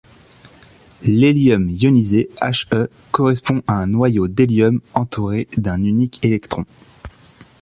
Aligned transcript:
L'hélium 1.03 1.69
ionisé, 1.69 2.27
He, 2.41 2.87
correspond 3.11 3.61
à 3.67 3.73
un 3.73 3.85
noyau 3.85 4.27
d'hélium 4.27 4.81
entouré 4.95 5.47
d'un 5.57 5.83
unique 5.83 6.25
électron. 6.25 6.65